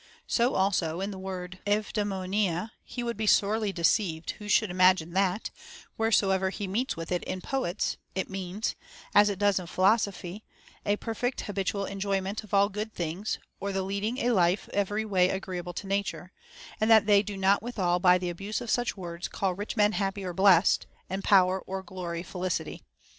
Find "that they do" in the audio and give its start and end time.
16.89-17.37